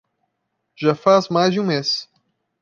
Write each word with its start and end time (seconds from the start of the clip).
Já 0.75 0.95
faz 0.95 1.29
mais 1.29 1.53
de 1.53 1.59
um 1.59 1.63
mês 1.63 2.09